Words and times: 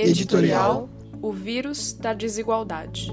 Editorial 0.00 0.88
O 1.20 1.32
Vírus 1.32 1.92
da 1.92 2.14
Desigualdade. 2.14 3.10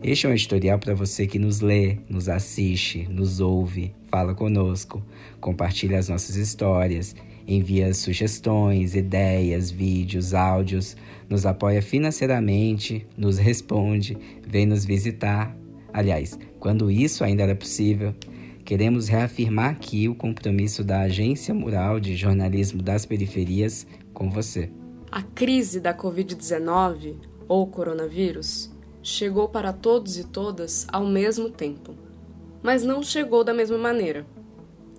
Este 0.00 0.24
é 0.24 0.30
um 0.30 0.32
editorial 0.32 0.78
para 0.78 0.94
você 0.94 1.26
que 1.26 1.36
nos 1.36 1.60
lê, 1.60 1.98
nos 2.08 2.28
assiste, 2.28 3.08
nos 3.10 3.40
ouve, 3.40 3.92
fala 4.08 4.32
conosco, 4.32 5.04
compartilha 5.40 5.98
as 5.98 6.08
nossas 6.08 6.36
histórias, 6.36 7.16
envia 7.44 7.92
sugestões, 7.92 8.94
ideias, 8.94 9.68
vídeos, 9.68 10.32
áudios, 10.32 10.96
nos 11.28 11.44
apoia 11.44 11.82
financeiramente, 11.82 13.04
nos 13.16 13.36
responde, 13.36 14.16
vem 14.46 14.64
nos 14.64 14.84
visitar. 14.84 15.56
Aliás, 15.92 16.38
quando 16.60 16.88
isso 16.88 17.24
ainda 17.24 17.42
era 17.42 17.56
possível, 17.56 18.14
queremos 18.64 19.08
reafirmar 19.08 19.72
aqui 19.72 20.08
o 20.08 20.14
compromisso 20.14 20.84
da 20.84 21.00
Agência 21.00 21.52
Mural 21.52 21.98
de 21.98 22.14
Jornalismo 22.14 22.80
das 22.80 23.04
Periferias 23.04 23.84
com 24.12 24.30
você. 24.30 24.72
A 25.10 25.22
crise 25.22 25.80
da 25.80 25.92
Covid-19, 25.92 27.16
ou 27.48 27.66
coronavírus, 27.66 28.70
chegou 29.02 29.48
para 29.48 29.72
todos 29.72 30.16
e 30.18 30.24
todas 30.24 30.86
ao 30.92 31.04
mesmo 31.04 31.50
tempo, 31.50 31.94
mas 32.62 32.84
não 32.84 33.02
chegou 33.02 33.42
da 33.42 33.52
mesma 33.52 33.78
maneira. 33.78 34.26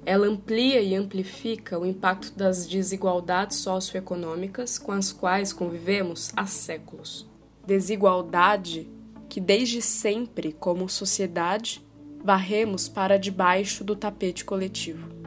Ela 0.05 0.28
amplia 0.28 0.82
e 0.82 0.96
amplifica 0.96 1.78
o 1.78 1.86
impacto 1.86 2.36
das 2.36 2.68
desigualdades 2.68 3.58
socioeconômicas 3.58 4.80
com 4.80 4.92
as 4.92 5.14
quais 5.14 5.54
convivemos 5.54 6.32
há 6.36 6.46
séculos. 6.46 7.30
Desigualdade 7.66 8.90
que, 9.30 9.40
desde 9.40 9.82
sempre, 9.82 10.52
como 10.52 10.90
sociedade, 10.90 11.86
varremos 12.24 12.90
para 12.90 13.18
debaixo 13.18 13.84
do 13.84 13.96
tapete 13.96 14.44
coletivo. 14.44 15.21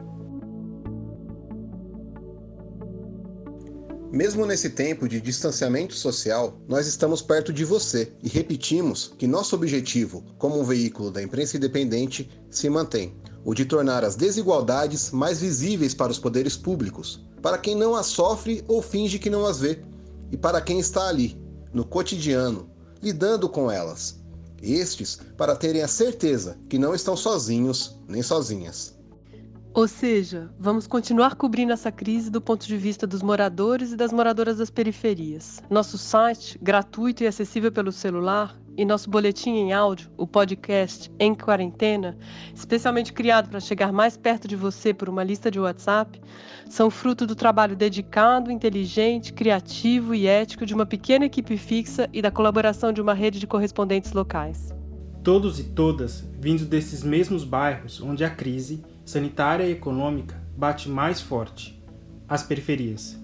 Mesmo 4.11 4.45
nesse 4.45 4.69
tempo 4.69 5.09
de 5.09 5.19
distanciamento 5.19 5.93
social, 5.93 6.57
nós 6.67 6.87
estamos 6.87 7.21
perto 7.21 7.51
de 7.51 7.65
você 7.65 8.13
e 8.21 8.29
repetimos 8.29 9.11
que 9.17 9.27
nosso 9.27 9.55
objetivo, 9.55 10.23
como 10.37 10.59
um 10.59 10.63
veículo 10.63 11.11
da 11.11 11.21
imprensa 11.21 11.57
independente, 11.57 12.29
se 12.49 12.69
mantém: 12.69 13.13
o 13.43 13.53
de 13.53 13.65
tornar 13.65 14.03
as 14.03 14.15
desigualdades 14.15 15.11
mais 15.11 15.39
visíveis 15.41 15.93
para 15.93 16.11
os 16.11 16.19
poderes 16.19 16.55
públicos, 16.55 17.25
para 17.41 17.57
quem 17.57 17.75
não 17.75 17.95
as 17.95 18.05
sofre 18.05 18.63
ou 18.67 18.81
finge 18.81 19.19
que 19.19 19.29
não 19.29 19.45
as 19.45 19.59
vê, 19.59 19.79
e 20.31 20.37
para 20.37 20.61
quem 20.61 20.79
está 20.79 21.07
ali, 21.07 21.37
no 21.73 21.83
cotidiano, 21.83 22.69
lidando 23.01 23.49
com 23.49 23.69
elas, 23.69 24.19
estes 24.61 25.19
para 25.35 25.55
terem 25.55 25.81
a 25.81 25.87
certeza 25.87 26.57
que 26.69 26.79
não 26.79 26.95
estão 26.95 27.17
sozinhos 27.17 27.99
nem 28.07 28.21
sozinhas. 28.21 28.94
Ou 29.75 29.89
seja, 29.89 30.49
vamos 30.57 30.87
continuar 30.87 31.35
cobrindo 31.35 31.73
essa 31.73 31.91
crise 31.91 32.31
do 32.31 32.39
ponto 32.39 32.65
de 32.65 32.77
vista 32.77 33.05
dos 33.05 33.21
moradores 33.21 33.91
e 33.91 33.97
das 33.97 34.13
moradoras 34.13 34.57
das 34.57 34.69
periferias. 34.69 35.61
Nosso 35.69 35.97
site, 35.97 36.57
gratuito 36.61 37.23
e 37.23 37.27
acessível 37.27 37.69
pelo 37.69 37.91
celular, 37.91 38.57
e 38.77 38.85
nosso 38.85 39.09
boletim 39.09 39.49
em 39.49 39.73
áudio, 39.73 40.09
o 40.15 40.25
podcast 40.25 41.11
Em 41.19 41.35
Quarentena, 41.35 42.17
especialmente 42.53 43.11
criado 43.11 43.49
para 43.49 43.59
chegar 43.59 43.91
mais 43.91 44.15
perto 44.15 44.47
de 44.47 44.55
você 44.55 44.93
por 44.93 45.09
uma 45.09 45.25
lista 45.25 45.51
de 45.51 45.59
WhatsApp, 45.59 46.21
são 46.69 46.89
fruto 46.89 47.27
do 47.27 47.35
trabalho 47.35 47.75
dedicado, 47.75 48.53
inteligente, 48.53 49.33
criativo 49.33 50.15
e 50.15 50.25
ético 50.25 50.65
de 50.65 50.73
uma 50.73 50.85
pequena 50.85 51.25
equipe 51.25 51.57
fixa 51.57 52.09
e 52.13 52.21
da 52.21 52.31
colaboração 52.31 52.93
de 52.93 53.01
uma 53.01 53.13
rede 53.13 53.39
de 53.39 53.47
correspondentes 53.47 54.13
locais. 54.13 54.73
Todos 55.21 55.59
e 55.59 55.65
todas 55.65 56.23
vindos 56.39 56.65
desses 56.65 57.03
mesmos 57.03 57.43
bairros 57.43 57.99
onde 57.99 58.23
a 58.23 58.29
crise 58.29 58.94
sanitária 59.05 59.65
e 59.65 59.71
econômica 59.71 60.35
bate 60.57 60.89
mais 60.89 61.21
forte 61.21 61.81
as 62.27 62.43
periferias 62.43 63.23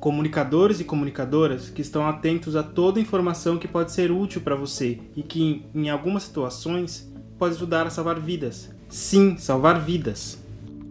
comunicadores 0.00 0.80
e 0.80 0.84
comunicadoras 0.84 1.68
que 1.68 1.82
estão 1.82 2.08
atentos 2.08 2.56
a 2.56 2.62
toda 2.62 2.98
informação 2.98 3.58
que 3.58 3.68
pode 3.68 3.92
ser 3.92 4.10
útil 4.10 4.40
para 4.40 4.56
você 4.56 4.98
e 5.14 5.22
que, 5.22 5.62
em 5.74 5.90
algumas 5.90 6.22
situações, 6.22 7.12
pode 7.38 7.54
ajudar 7.54 7.86
a 7.86 7.90
salvar 7.90 8.18
vidas. 8.18 8.70
Sim, 8.88 9.36
salvar 9.36 9.78
vidas. 9.78 10.42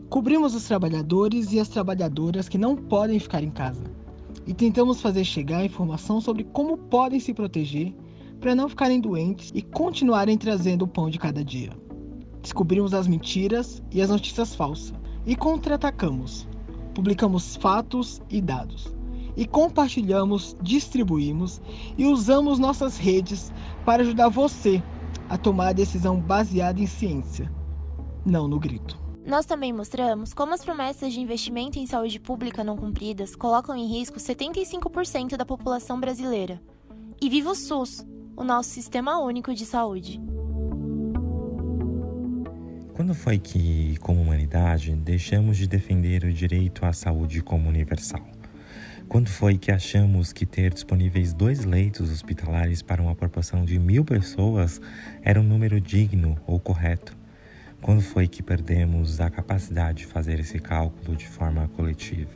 Cobrimos 0.09 0.53
os 0.53 0.63
trabalhadores 0.63 1.51
e 1.51 1.59
as 1.59 1.67
trabalhadoras 1.67 2.47
que 2.47 2.57
não 2.57 2.75
podem 2.75 3.19
ficar 3.19 3.43
em 3.43 3.49
casa 3.49 3.83
e 4.45 4.53
tentamos 4.53 5.01
fazer 5.01 5.23
chegar 5.23 5.65
informação 5.65 6.21
sobre 6.21 6.43
como 6.43 6.77
podem 6.77 7.19
se 7.19 7.33
proteger 7.33 7.93
para 8.39 8.55
não 8.55 8.69
ficarem 8.69 9.01
doentes 9.01 9.51
e 9.53 9.61
continuarem 9.61 10.37
trazendo 10.37 10.85
o 10.85 10.87
pão 10.87 11.09
de 11.09 11.19
cada 11.19 11.43
dia. 11.43 11.71
Descobrimos 12.41 12.93
as 12.93 13.07
mentiras 13.07 13.81
e 13.91 14.01
as 14.01 14.09
notícias 14.09 14.55
falsas 14.55 14.93
e 15.25 15.35
contra-atacamos. 15.35 16.47
Publicamos 16.93 17.55
fatos 17.55 18.21
e 18.29 18.41
dados 18.41 18.99
e 19.39 19.45
compartilhamos, 19.45 20.55
distribuímos 20.61 21.61
e 21.97 22.05
usamos 22.05 22.59
nossas 22.59 22.97
redes 22.97 23.53
para 23.85 24.03
ajudar 24.03 24.27
você 24.27 24.83
a 25.29 25.37
tomar 25.37 25.69
a 25.69 25.73
decisão 25.73 26.19
baseada 26.19 26.81
em 26.81 26.85
ciência, 26.85 27.49
não 28.25 28.49
no 28.49 28.59
grito. 28.59 28.99
Nós 29.25 29.45
também 29.45 29.71
mostramos 29.71 30.33
como 30.33 30.53
as 30.53 30.65
promessas 30.65 31.13
de 31.13 31.21
investimento 31.21 31.79
em 31.79 31.85
saúde 31.85 32.19
pública 32.19 32.65
não 32.65 32.75
cumpridas 32.75 33.33
colocam 33.35 33.75
em 33.75 33.87
risco 33.87 34.19
75% 34.19 35.37
da 35.37 35.45
população 35.45 35.99
brasileira. 35.99 36.59
E 37.21 37.29
viva 37.29 37.51
o 37.51 37.55
SUS, 37.55 38.05
o 38.35 38.43
nosso 38.43 38.69
sistema 38.69 39.19
único 39.19 39.53
de 39.53 39.65
saúde. 39.65 40.19
Quando 42.99 43.15
foi 43.15 43.39
que, 43.39 43.95
como 44.01 44.21
humanidade, 44.21 44.93
deixamos 44.93 45.55
de 45.55 45.65
defender 45.65 46.25
o 46.25 46.33
direito 46.33 46.85
à 46.85 46.91
saúde 46.91 47.41
como 47.41 47.69
universal? 47.69 48.27
Quando 49.07 49.29
foi 49.29 49.57
que 49.57 49.71
achamos 49.71 50.33
que 50.33 50.45
ter 50.45 50.73
disponíveis 50.73 51.31
dois 51.31 51.63
leitos 51.63 52.11
hospitalares 52.11 52.81
para 52.81 53.01
uma 53.01 53.15
proporção 53.15 53.63
de 53.63 53.79
mil 53.79 54.03
pessoas 54.03 54.81
era 55.23 55.39
um 55.39 55.43
número 55.43 55.79
digno 55.79 56.37
ou 56.45 56.59
correto? 56.59 57.15
Quando 57.81 58.01
foi 58.01 58.27
que 58.27 58.43
perdemos 58.43 59.21
a 59.21 59.29
capacidade 59.29 59.99
de 59.99 60.05
fazer 60.05 60.37
esse 60.37 60.59
cálculo 60.59 61.15
de 61.15 61.25
forma 61.25 61.69
coletiva? 61.77 62.35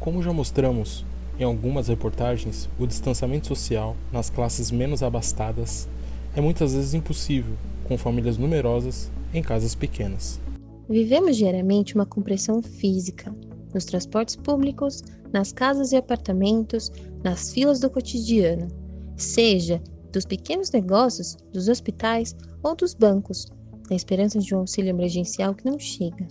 Como 0.00 0.20
já 0.20 0.32
mostramos 0.32 1.06
em 1.38 1.44
algumas 1.44 1.86
reportagens, 1.86 2.68
o 2.76 2.88
distanciamento 2.88 3.46
social 3.46 3.96
nas 4.12 4.30
classes 4.30 4.72
menos 4.72 5.00
abastadas 5.00 5.88
é 6.34 6.40
muitas 6.40 6.74
vezes 6.74 6.92
impossível 6.92 7.54
com 7.84 7.96
famílias 7.96 8.36
numerosas 8.36 9.12
em 9.32 9.42
casas 9.42 9.74
pequenas. 9.74 10.40
Vivemos 10.88 11.36
diariamente 11.36 11.94
uma 11.94 12.06
compressão 12.06 12.62
física 12.62 13.34
nos 13.72 13.84
transportes 13.84 14.36
públicos, 14.36 15.02
nas 15.32 15.52
casas 15.52 15.92
e 15.92 15.96
apartamentos, 15.96 16.90
nas 17.22 17.52
filas 17.52 17.80
do 17.80 17.88
cotidiano, 17.88 18.68
seja 19.16 19.80
dos 20.12 20.24
pequenos 20.24 20.70
negócios, 20.72 21.36
dos 21.52 21.68
hospitais 21.68 22.34
ou 22.62 22.74
dos 22.74 22.94
bancos, 22.94 23.46
na 23.88 23.96
esperança 23.96 24.38
de 24.38 24.54
um 24.54 24.58
auxílio 24.58 24.90
emergencial 24.90 25.54
que 25.54 25.64
não 25.64 25.78
chega. 25.78 26.26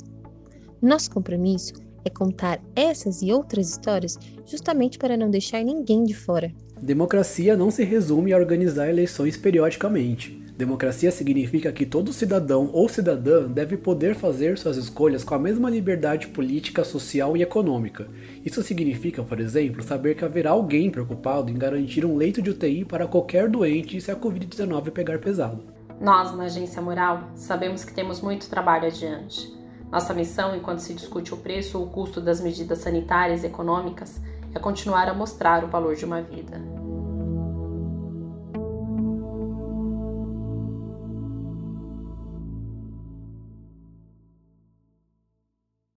Nosso 0.82 1.12
compromisso 1.12 1.74
é 2.06 2.10
contar 2.10 2.62
essas 2.76 3.22
e 3.22 3.32
outras 3.32 3.70
histórias 3.70 4.18
justamente 4.46 4.98
para 4.98 5.18
não 5.18 5.30
deixar 5.30 5.64
ninguém 5.64 6.04
de 6.04 6.14
fora. 6.14 6.52
Democracia 6.82 7.58
não 7.58 7.70
se 7.70 7.84
resume 7.84 8.32
a 8.32 8.38
organizar 8.38 8.90
eleições 8.90 9.36
periodicamente. 9.36 10.42
Democracia 10.60 11.10
significa 11.10 11.72
que 11.72 11.86
todo 11.86 12.12
cidadão 12.12 12.70
ou 12.74 12.90
cidadã 12.90 13.48
deve 13.48 13.78
poder 13.78 14.14
fazer 14.14 14.58
suas 14.58 14.76
escolhas 14.76 15.24
com 15.24 15.34
a 15.34 15.40
mesma 15.40 15.70
liberdade 15.70 16.28
política, 16.28 16.84
social 16.84 17.38
e 17.38 17.42
econômica. 17.42 18.10
Isso 18.44 18.62
significa, 18.62 19.24
por 19.24 19.40
exemplo, 19.40 19.82
saber 19.82 20.16
que 20.16 20.26
haverá 20.26 20.52
alguém 20.52 20.92
preocupado 20.92 21.50
em 21.50 21.58
garantir 21.58 22.06
um 22.06 22.18
leito 22.18 22.42
de 22.42 22.50
UTI 22.50 22.84
para 22.84 23.08
qualquer 23.08 23.48
doente 23.48 24.02
se 24.02 24.12
a 24.12 24.18
Covid-19 24.18 24.92
pegar 24.92 25.18
pesado. 25.20 25.64
Nós, 25.98 26.36
na 26.36 26.44
Agência 26.44 26.82
Mural, 26.82 27.30
sabemos 27.36 27.86
que 27.86 27.94
temos 27.94 28.20
muito 28.20 28.50
trabalho 28.50 28.88
adiante. 28.88 29.58
Nossa 29.90 30.14
missão, 30.14 30.54
enquanto 30.54 30.80
se 30.80 30.94
discute 30.94 31.34
o 31.34 31.38
preço 31.38 31.80
ou 31.80 31.86
o 31.86 31.90
custo 31.90 32.20
das 32.20 32.42
medidas 32.42 32.80
sanitárias 32.80 33.46
e 33.46 33.48
econômicas, 33.48 34.20
é 34.54 34.60
continuar 34.60 35.08
a 35.08 35.14
mostrar 35.14 35.64
o 35.64 35.70
valor 35.70 35.96
de 35.96 36.04
uma 36.04 36.22
vida. 36.22 36.79